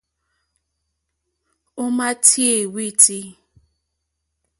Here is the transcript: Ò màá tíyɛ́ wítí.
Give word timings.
Ò 1.81 1.85
màá 1.97 2.13
tíyɛ́ 2.25 2.69
wítí. 2.73 3.19